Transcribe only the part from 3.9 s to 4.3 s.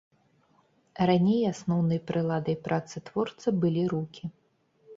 рукі.